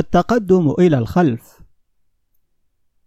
التقدم 0.00 0.74
إلى 0.78 0.98
الخلف. 0.98 1.60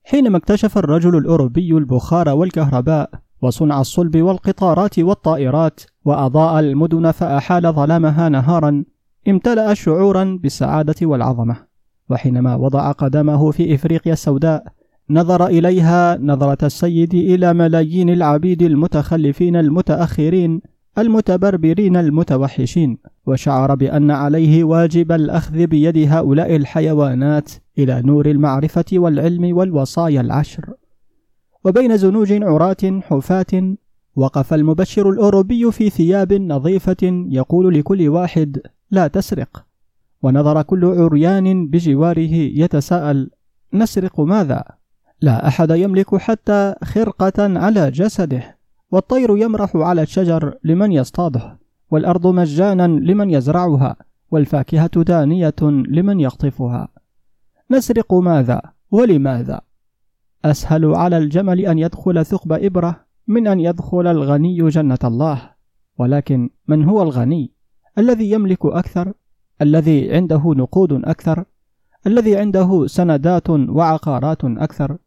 حينما 0.04 0.38
اكتشف 0.38 0.78
الرجل 0.78 1.18
الأوروبي 1.18 1.72
البخار 1.72 2.30
والكهرباء 2.30 3.10
وصنع 3.42 3.82
الصلب 3.82 4.18
والقطارات 4.18 5.00
والطائرات 5.00 5.82
وأضاء 6.06 6.60
المدن 6.60 7.12
فأحال 7.12 7.74
ظلامها 7.74 8.30
نهارا 8.30 8.84
امتلأ 9.28 9.74
شعورا 9.74 10.40
بالسعادة 10.42 10.96
والعظمة. 11.02 11.56
وحينما 12.10 12.56
وضع 12.56 12.92
قدمه 12.92 13.52
في 13.52 13.76
إفريقيا 13.76 14.14
السوداء 14.14 14.64
نظر 15.10 15.48
إليها 15.48 16.18
نظرة 16.18 16.66
السيد 16.66 17.14
إلى 17.14 17.54
ملايين 17.54 18.10
العبيد 18.10 18.62
المتخلفين 18.62 19.56
المتأخرين 19.56 20.62
المتبربرين 20.98 21.98
المتوحشين 21.98 22.98
وشعر 23.26 23.76
بأن 23.76 24.12
عليه 24.12 24.64
واجب 24.64 25.12
الأخذ 25.12 25.68
بيد 25.68 25.98
هؤلاء 25.98 26.56
الحيوانات 26.56 27.52
إلى 27.78 28.02
نور 28.02 28.26
المعرفة 28.26 28.86
والعلم 28.94 29.58
والوصايا 29.58 30.22
العشر. 30.22 30.74
وبين 31.66 31.98
زنوج 31.98 32.44
عراة 32.44 33.02
حفاة 33.02 33.76
وقف 34.16 34.54
المبشر 34.54 35.10
الأوروبي 35.10 35.72
في 35.72 35.90
ثياب 35.90 36.34
نظيفة 36.34 37.26
يقول 37.30 37.74
لكل 37.74 38.10
واحد 38.10 38.62
لا 38.92 39.08
تسرق. 39.08 39.66
ونظر 40.24 40.62
كل 40.62 40.86
عريان 40.86 41.68
بجواره 41.68 42.34
يتساءل 42.34 43.30
نسرق 43.74 44.20
ماذا؟ 44.20 44.64
لا 45.22 45.48
أحد 45.48 45.72
يملك 45.72 46.16
حتى 46.16 46.76
خرقة 46.84 47.60
على 47.60 47.92
جسده. 47.92 48.63
والطير 48.94 49.38
يمرح 49.38 49.76
على 49.76 50.02
الشجر 50.02 50.58
لمن 50.64 50.92
يصطاده 50.92 51.60
والأرض 51.92 52.28
مجانا 52.28 52.88
لمن 52.88 53.30
يزرعها 53.30 53.96
والفاكهة 54.32 55.04
دانية 55.04 55.56
لمن 55.62 56.20
يقطفها 56.20 56.88
نسرق 57.72 58.14
ماذا 58.14 58.62
ولماذا؟ 58.92 59.62
أسهل 60.46 60.86
على 60.86 61.18
الجمل 61.18 61.60
أن 61.66 61.80
يدخل 61.80 62.26
ثقب 62.26 62.52
إبرة 62.52 63.06
من 63.28 63.48
أن 63.48 63.60
يدخل 63.60 64.08
الغني 64.08 64.70
جنة 64.70 65.00
الله. 65.04 65.50
ولكن 65.98 66.50
من 66.68 66.84
هو 66.84 67.02
الغني؟ 67.02 67.52
الذي 67.98 68.32
يملك 68.32 68.66
أكثر؟ 68.66 69.14
الذي 69.62 70.16
عنده 70.16 70.42
نقود 70.46 70.94
أكثر؟ 70.94 71.46
الذي 72.08 72.38
عنده 72.38 72.88
سندات 72.88 73.50
وعقارات 73.50 74.46
أكثر؟ 74.46 74.98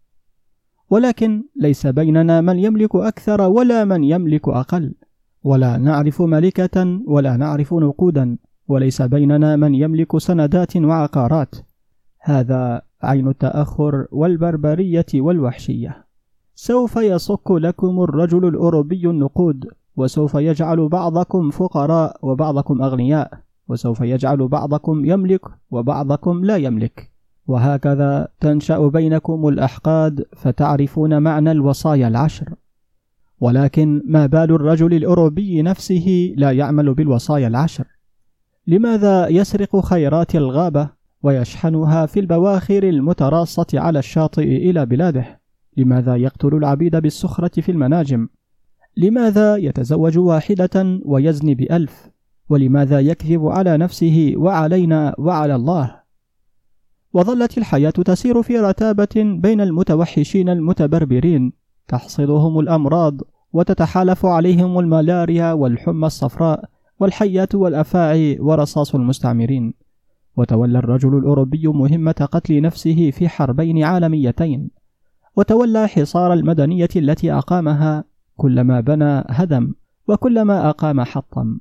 ولكن 0.91 1.45
ليس 1.57 1.87
بيننا 1.87 2.41
من 2.41 2.59
يملك 2.59 2.95
أكثر 2.95 3.41
ولا 3.41 3.85
من 3.85 4.05
يملك 4.05 4.49
أقل. 4.49 4.95
ولا 5.45 5.77
نعرف 5.77 6.23
ملكة 6.23 7.01
ولا 7.07 7.37
نعرف 7.37 7.75
نقودا 7.75 8.39
وليس 8.69 9.03
بيننا 9.03 9.57
من 9.57 9.75
يملك 9.75 10.19
سندات 10.19 10.77
وعقارات. 10.77 11.55
هذا 12.21 12.83
عين 13.03 13.29
التأخر 13.29 14.07
والبربرية 14.13 15.07
والوحشية. 15.15 16.05
سوف 16.55 16.97
يصك 16.97 17.51
لكم 17.51 18.01
الرجل 18.01 18.49
الأوروبي 18.49 19.07
النقود 19.07 19.65
وسوف 19.97 20.35
يجعل 20.35 20.89
بعضكم 20.89 21.51
فقراء 21.51 22.17
وبعضكم 22.23 22.83
أغنياء 22.83 23.41
وسوف 23.69 24.01
يجعل 24.01 24.49
بعضكم 24.49 25.05
يملك 25.05 25.41
وبعضكم 25.71 26.45
لا 26.45 26.57
يملك. 26.57 27.16
وهكذا 27.49 28.29
تنشأ 28.41 28.89
بينكم 28.89 29.49
الأحقاد 29.49 30.25
فتعرفون 30.37 31.23
معنى 31.23 31.51
الوصايا 31.51 32.09
العشر. 32.09 32.55
ولكن 33.41 34.03
ما 34.05 34.27
بال 34.27 34.53
الرجل 34.53 34.95
الأوروبي 34.95 35.63
نفسه 35.63 36.35
لا 36.37 36.51
يعمل 36.51 36.95
بالوصايا 36.95 37.49
العشر؟ 37.49 37.85
لماذا 38.67 39.29
يسرق 39.29 39.81
خيرات 39.81 40.35
الغابة 40.35 40.89
ويشحنها 41.23 42.07
في 42.07 42.21
البواخر 42.21 42.83
المتراصة 42.83 43.67
على 43.75 43.99
الشاطئ 43.99 44.71
إلى 44.71 44.87
بلاده؟ 44.87 45.41
لماذا 45.77 46.17
يقتل 46.17 46.55
العبيد 46.55 46.97
بالسخره 46.97 47.61
في 47.61 47.73
المناجم؟ 47.73 48.29
لماذا 48.97 49.57
يتزوج 49.57 50.19
واحدة 50.19 51.01
ويزني 51.05 51.55
بألف؟ 51.55 52.11
ولماذا 52.49 53.01
يكذب 53.01 53.47
على 53.47 53.77
نفسه 53.77 54.35
وعلينا 54.37 55.15
وعلى 55.19 55.55
الله؟ 55.55 56.06
وظلت 57.17 57.59
الحياة 57.59 57.91
تسير 57.91 58.43
في 58.43 58.59
رتابة 58.59 59.09
بين 59.17 59.61
المتوحشين 59.61 60.49
المتبربرين. 60.49 61.53
تحصدهم 61.89 62.59
الأمراض 62.59 63.21
وتتحالف 63.53 64.27
عليهم 64.27 64.79
الملاريا 64.79 65.53
والحمى 65.53 66.07
الصفراء 66.07 66.65
والحيات 67.01 67.55
والأفاعي 67.55 68.39
ورصاص 68.41 68.95
المستعمرين. 68.95 69.75
وتولى 70.37 70.79
الرجل 70.79 71.19
الأوروبي 71.19 71.69
مهمة 71.69 72.29
قتل 72.33 72.63
نفسه 72.63 73.11
في 73.11 73.29
حربين 73.29 73.85
عالميتين. 73.85 74.71
وتولى 75.37 75.89
حصار 75.89 76.33
المدنية 76.33 76.89
التي 76.97 77.33
أقامها 77.33 78.05
كلما 78.37 78.81
بنى 78.81 79.25
هدم 79.29 79.75
وكلما 80.09 80.71
أقام 80.71 81.01
حطم. 81.01 81.59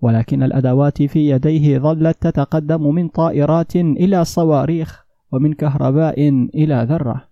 ولكن 0.00 0.42
الأدوات 0.42 1.02
في 1.02 1.30
يديه 1.30 1.78
ظلت 1.78 2.16
تتقدم 2.22 2.94
من 2.94 3.08
طائرات 3.08 3.76
إلى 3.76 4.24
صواريخ 4.24 5.06
ومن 5.32 5.52
كهرباء 5.52 6.28
إلى 6.54 6.86
ذرة. 6.90 7.28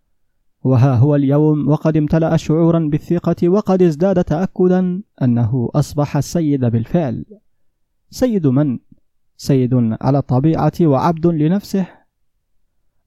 وها 0.65 0.95
هو 0.95 1.15
اليوم 1.15 1.69
وقد 1.69 1.97
امتلأ 1.97 2.37
شعورا 2.37 2.79
بالثقة 2.79 3.49
وقد 3.49 3.83
ازداد 3.83 4.25
تأكدا 4.25 5.03
أنه 5.23 5.71
أصبح 5.75 6.17
السيد 6.17 6.65
بالفعل. 6.65 7.25
سيد 8.11 8.47
من؟ 8.47 8.79
سيد 9.37 9.75
على 10.01 10.19
الطبيعة 10.19 10.73
وعبد 10.81 11.27
لنفسه. 11.27 11.87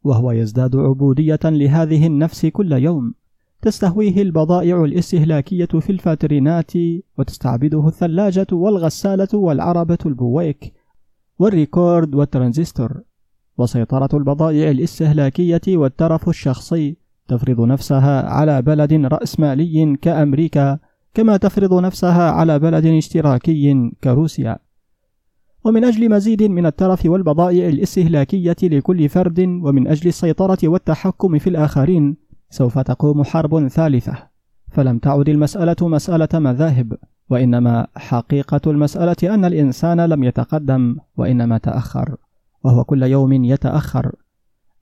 وهو 0.04 0.32
يزداد 0.32 0.76
عبودية 0.76 1.40
لهذه 1.44 2.08
النفس 2.08 2.46
كل 2.46 2.72
يوم. 2.72 3.14
تستهويه 3.62 4.22
البضائع 4.22 4.84
الاستهلاكية 4.84 5.66
في 5.66 5.90
الفاترينات 5.90 6.72
وتستعبده 7.18 7.88
الثلاجة 7.88 8.48
والغسالة 8.52 9.28
والعربة 9.34 9.98
البويك 10.06 10.74
والريكورد 11.40 12.16
والترانزستور. 12.16 13.02
وسيطرة 13.58 14.10
البضائع 14.14 14.72
الاستهلاكية 14.72 15.62
والترف 15.68 16.30
الشخصي 16.30 16.98
تفرض 17.28 17.62
نفسها 17.62 18.30
على 18.30 18.62
بلد 18.62 18.94
رأسمالي 18.94 19.98
كأمريكا 20.02 20.80
كما 21.14 21.38
تفرض 21.38 21.74
نفسها 21.74 22.32
على 22.32 22.60
بلد 22.60 22.86
اشتراكي 22.86 23.92
كروسيا. 24.04 24.58
ومن 25.66 25.86
أجل 25.86 26.10
مزيد 26.10 26.44
من 26.44 26.66
الترف 26.66 27.06
والبضائع 27.06 27.68
الاستهلاكية 27.68 28.56
لكل 28.64 29.10
فرد 29.10 29.40
ومن 29.40 29.88
أجل 29.88 30.08
السيطرة 30.08 30.58
والتحكم 30.64 31.38
في 31.38 31.50
الآخرين 31.50 32.27
سوف 32.50 32.80
تقوم 32.80 33.24
حرب 33.24 33.68
ثالثة. 33.68 34.14
فلم 34.72 34.98
تعد 34.98 35.30
المسألة 35.30 35.76
مسألة 35.82 36.28
مذاهب 36.34 36.98
وإنما 37.30 37.88
حقيقة 37.96 38.62
المسألة 38.68 39.34
أن 39.34 39.46
الإنسان 39.46 40.02
لم 40.02 40.24
يتقدم 40.24 40.98
وإنما 41.18 41.58
تأخر 41.58 42.16
وهو 42.64 42.84
كل 42.84 43.04
يوم 43.04 43.34
يتأخر. 43.34 44.16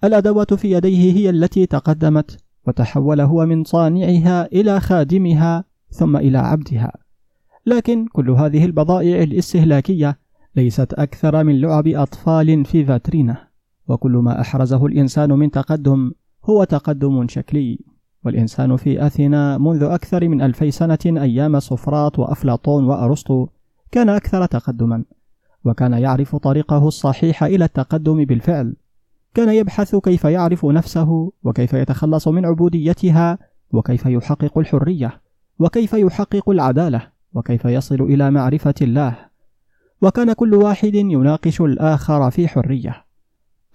الأدوات 0.03 0.53
في 0.53 0.71
يديه 0.71 1.13
هي 1.13 1.29
التي 1.29 1.65
تقدمت 1.65 2.37
وتحول 2.67 3.21
هو 3.21 3.45
من 3.45 3.63
صانعها 3.63 4.45
إلى 4.45 4.79
خادمها 4.79 5.63
ثم 5.89 6.17
إلى 6.17 6.37
عبدها. 6.37 6.91
لكن 7.65 8.07
كل 8.07 8.29
هذه 8.29 8.65
البضائع 8.65 9.23
الاستهلاكية 9.23 10.17
ليست 10.55 10.93
أكثر 10.93 11.43
من 11.43 11.61
لعب 11.61 11.87
أطفال 11.87 12.65
في 12.65 12.85
فاترينة 12.85 13.37
وكل 13.87 14.11
ما 14.11 14.41
أحرزه 14.41 14.85
الإنسان 14.85 15.31
من 15.31 15.51
تقدم 15.51 16.11
هو 16.45 16.63
تقدم 16.63 17.27
شكلي. 17.27 17.79
والإنسان 18.25 18.75
في 18.75 19.05
أثينا 19.05 19.57
منذ 19.57 19.83
أكثر 19.83 20.27
من 20.27 20.41
ألفي 20.41 20.71
سنة 20.71 20.99
أيام 21.05 21.59
سقراط 21.59 22.19
وأفلاطون 22.19 22.85
وأرسطو 22.85 23.47
كان 23.91 24.09
أكثر 24.09 24.45
تقدما 24.45 25.03
وكان 25.65 25.93
يعرف 25.93 26.35
طريقه 26.35 26.87
الصحيح 26.87 27.43
إلى 27.43 27.65
التقدم 27.65 28.25
بالفعل. 28.25 28.75
كان 29.33 29.49
يبحث 29.49 29.95
كيف 29.95 30.23
يعرف 30.23 30.65
نفسه 30.65 31.31
وكيف 31.43 31.73
يتخلص 31.73 32.27
من 32.27 32.45
عبوديتها 32.45 33.37
وكيف 33.71 34.05
يحقق 34.05 34.57
الحرية 34.57 35.21
وكيف 35.59 35.93
يحقق 35.93 36.49
العدالة 36.49 37.07
وكيف 37.33 37.65
يصل 37.65 38.01
إلى 38.01 38.31
معرفة 38.31 38.73
الله. 38.81 39.15
وكان 40.01 40.33
كل 40.33 40.53
واحد 40.55 40.95
يناقش 40.95 41.61
الآخر 41.61 42.31
في 42.31 42.47
حرية. 42.47 43.04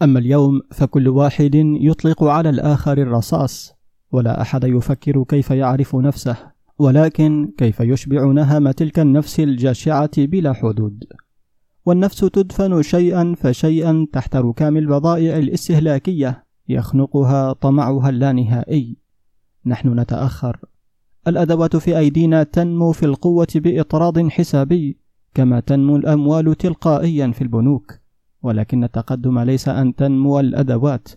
أما 0.02 0.18
اليوم 0.18 0.60
فكل 0.70 1.08
واحد 1.08 1.54
يطلق 1.54 2.24
على 2.24 2.48
الآخر 2.50 2.98
الرصاص 2.98 3.74
ولا 4.12 4.42
أحد 4.42 4.64
يفكر 4.64 5.24
كيف 5.24 5.50
يعرف 5.50 5.96
نفسه 5.96 6.36
ولكن 6.78 7.52
كيف 7.58 7.80
يشبع 7.80 8.24
نهم 8.24 8.70
تلك 8.70 8.98
النفس 8.98 9.40
الجاشعة 9.40 10.10
بلا 10.18 10.52
حدود. 10.52 11.04
والنفس 11.86 12.18
تدفن 12.18 12.82
شيئا 12.82 13.34
فشيئا 13.38 14.06
تحت 14.12 14.36
ركام 14.36 14.76
البضائع 14.76 15.38
الاستهلاكية 15.38 16.44
يخنقها 16.68 17.52
طمعها 17.52 18.08
اللانهائي. 18.08 18.96
نحن 19.66 20.00
نتأخر. 20.00 20.56
الأدوات 21.28 21.76
في 21.76 21.98
أيدينا 21.98 22.42
تنمو 22.42 22.92
في 22.92 23.06
القوة 23.06 23.48
بإطراد 23.54 24.28
حسابي 24.28 24.98
كما 25.34 25.60
تنمو 25.60 25.96
الأموال 25.96 26.54
تلقائيا 26.54 27.30
في 27.30 27.42
البنوك. 27.42 27.99
ولكن 28.42 28.84
التقدم 28.84 29.38
ليس 29.38 29.68
أن 29.68 29.94
تنمو 29.94 30.40
الأدوات 30.40 31.08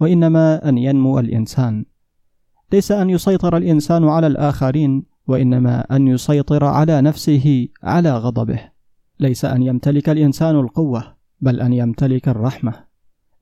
وإنما 0.00 0.68
أن 0.68 0.78
ينمو 0.78 1.18
الإنسان. 1.18 1.84
ليس 2.72 2.92
أن 2.92 3.10
يسيطر 3.10 3.56
الإنسان 3.56 4.04
على 4.08 4.26
الآخرين 4.26 5.04
وإنما 5.26 5.96
أن 5.96 6.08
يسيطر 6.08 6.64
على 6.64 7.00
نفسه 7.00 7.68
على 7.82 8.18
غضبه. 8.18 8.60
ليس 9.20 9.44
أن 9.44 9.62
يمتلك 9.62 10.08
الإنسان 10.08 10.60
القوة 10.60 11.04
بل 11.40 11.60
أن 11.60 11.72
يمتلك 11.72 12.28
الرحمة. 12.28 12.74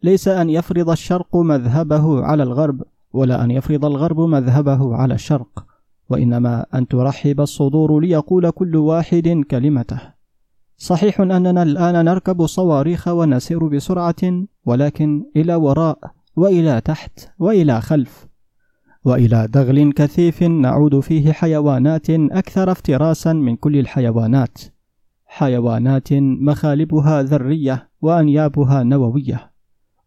ليس 0.02 0.29
أن 0.29 0.50
يفرض 0.50 0.90
الشرق 0.90 1.37
مذهبه 1.37 2.25
على 2.25 2.43
الغرب 2.43 2.82
ولا 3.12 3.44
أن 3.44 3.50
يفرض 3.50 3.85
الغرب 3.85 4.20
مذهبه 4.20 4.94
على 4.96 5.14
الشرق. 5.14 5.67
وإنما 6.11 6.67
أن 6.75 6.88
ترحب 6.88 7.40
الصدور 7.40 8.00
ليقول 8.00 8.50
كل 8.50 8.76
واحد 8.76 9.44
كلمته. 9.50 10.18
صحيح 10.80 11.20
أننا 11.20 11.62
الآن 11.62 12.04
نركب 12.04 12.46
صواريخ 12.46 13.08
ونسير 13.08 13.69
بسرعة 13.69 14.44
ولكن 14.66 15.25
إلى 15.36 15.54
وراء 15.54 15.98
وإلى 16.36 16.80
تحت 16.80 17.30
وإلى 17.38 17.80
خلف 17.80 18.26
وإلى 19.04 19.48
دغل 19.50 19.92
كثيف 19.92 20.42
نعود 20.42 21.00
فيه 21.00 21.32
حيوانات 21.32 22.10
أكثر 22.10 22.72
افتراسا 22.72 23.32
من 23.32 23.56
كل 23.56 23.76
الحيوانات. 23.76 24.58
حيوانات 25.26 26.12
مخالبها 26.12 27.22
ذرية 27.22 27.88
وأنيابها 28.00 28.82
نووية. 28.82 29.50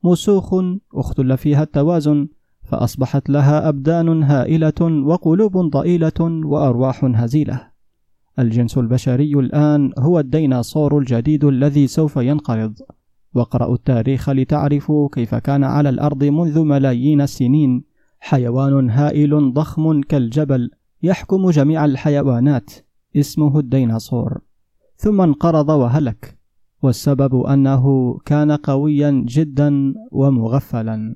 مسوخ 0.04 0.56
أختل 0.96 1.38
فيها 1.38 1.64
التوازن 1.64 2.28
فأصبحت 2.64 3.30
لها 3.30 3.70
أبدان 3.70 4.24
هائلة 4.24 5.04
وقلوب 5.06 5.58
ضئيلة 5.58 6.22
وأرواح 6.46 7.06
هزيلة. 7.06 7.71
الجنس 8.40 8.78
البشري 8.78 9.34
الآن 9.34 9.94
هو 10.00 10.20
الديناصور 10.20 10.98
الجديد 10.98 11.44
الذي 11.44 11.88
سوف 11.88 12.18
ينقرض. 12.18 12.74
واقرأوا 13.34 13.76
التاريخ 13.76 14.30
لتعرفوا 14.30 15.10
كيف 15.12 15.36
كان 15.36 15.64
على 15.64 15.90
الأرض 15.90 16.24
منذ 16.24 16.64
ملايين 16.64 17.22
السنين. 17.22 17.84
حيوان 18.20 18.90
هائل 18.90 19.54
ضخم 19.54 20.02
كالجبل 20.02 20.72
يحكم 21.04 21.50
جميع 21.50 21.86
الحيوانات. 21.86 22.72
اسمه 23.16 23.60
الديناصور. 23.60 24.42
ثم 24.96 25.22
انقرض 25.22 25.70
وهلك. 25.70 26.38
والسبب 26.84 27.42
أنه 27.42 28.18
كان 28.26 28.52
قويا 28.52 29.24
جدا 29.28 29.94
ومغفلا. 30.12 31.16